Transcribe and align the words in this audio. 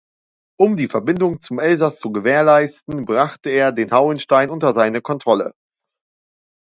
Um 0.59 0.77
die 0.77 0.87
Verbindung 0.87 1.41
zum 1.41 1.59
Elsass 1.59 1.99
zu 1.99 2.11
gewährleisten, 2.11 3.05
brachte 3.05 3.51
er 3.51 3.71
den 3.71 3.91
Hauenstein 3.91 4.49
unter 4.49 4.73
seine 4.73 4.99
Kontrolle. 5.03 5.53